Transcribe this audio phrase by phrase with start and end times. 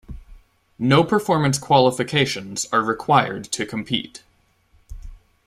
[0.79, 4.23] No performance qualifications are required to compete.